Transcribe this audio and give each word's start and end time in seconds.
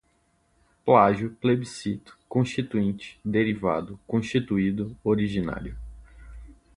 plágio, 0.83 1.29
plebiscito, 1.39 2.17
constituinte, 2.27 3.19
derivado, 3.23 3.99
constituído, 4.07 4.97
originário 5.03 5.77